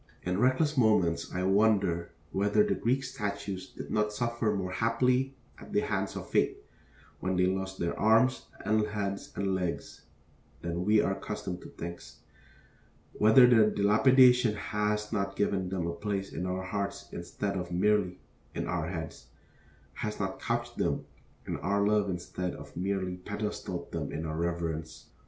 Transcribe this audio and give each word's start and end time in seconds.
In 0.23 0.39
reckless 0.39 0.77
moments 0.79 1.31
I 1.31 1.43
wonder 1.43 2.09
whether 2.31 2.63
the 2.65 2.73
Greek 2.73 3.03
statues 3.03 3.69
did 3.69 3.91
not 3.91 4.11
suffer 4.11 4.51
more 4.55 4.71
happily 4.71 5.35
at 5.59 5.73
the 5.73 5.81
hands 5.81 6.15
of 6.15 6.27
fate 6.27 6.57
when 7.19 7.35
they 7.35 7.45
lost 7.45 7.77
their 7.77 7.93
arms 7.99 8.47
and 8.65 8.83
heads 8.87 9.31
and 9.35 9.53
legs 9.53 10.05
than 10.63 10.85
we 10.85 10.99
are 11.01 11.11
accustomed 11.11 11.61
to 11.61 11.69
think; 11.69 12.01
whether 13.13 13.45
their 13.45 13.69
dilapidation 13.69 14.55
has 14.55 15.13
not 15.13 15.35
given 15.35 15.69
them 15.69 15.85
a 15.85 15.93
place 15.93 16.33
in 16.33 16.47
our 16.47 16.63
hearts 16.63 17.07
instead 17.11 17.55
of 17.55 17.71
merely 17.71 18.17
in 18.55 18.65
our 18.65 18.89
heads; 18.89 19.27
has 19.93 20.19
not 20.19 20.39
couched 20.41 20.77
them 20.79 21.05
in 21.45 21.57
our 21.57 21.85
love 21.85 22.09
instead 22.09 22.55
of 22.55 22.75
merely 22.75 23.17
pedestaled 23.17 23.91
them 23.91 24.11
in 24.11 24.25
our 24.25 24.37
reverence. 24.37 25.11